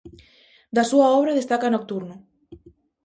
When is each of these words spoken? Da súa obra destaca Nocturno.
Da 0.75 0.83
súa 0.91 1.07
obra 1.19 1.37
destaca 1.39 1.73
Nocturno. 1.75 2.15